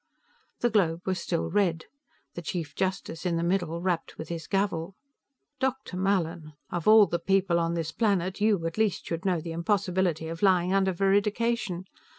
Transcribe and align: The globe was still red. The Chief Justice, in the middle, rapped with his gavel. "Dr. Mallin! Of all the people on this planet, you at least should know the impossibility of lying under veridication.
The 0.61 0.71
globe 0.71 1.01
was 1.05 1.19
still 1.21 1.51
red. 1.51 1.85
The 2.33 2.41
Chief 2.41 2.73
Justice, 2.73 3.23
in 3.23 3.35
the 3.37 3.43
middle, 3.43 3.81
rapped 3.83 4.17
with 4.17 4.29
his 4.29 4.47
gavel. 4.47 4.95
"Dr. 5.59 5.95
Mallin! 5.95 6.53
Of 6.71 6.87
all 6.87 7.05
the 7.05 7.19
people 7.19 7.59
on 7.59 7.75
this 7.75 7.91
planet, 7.91 8.41
you 8.41 8.65
at 8.65 8.79
least 8.79 9.05
should 9.05 9.25
know 9.25 9.39
the 9.39 9.51
impossibility 9.51 10.27
of 10.27 10.41
lying 10.41 10.73
under 10.73 10.91
veridication. 10.91 11.83